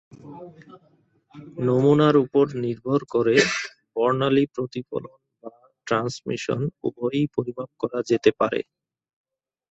[1.65, 3.35] নমুনার উপর নির্ভর করে
[3.95, 5.51] বর্ণালী প্রতিফলন বা
[5.87, 8.59] ট্রান্সমিশন উভয়ই পরিমাপ করা যেতে পারে।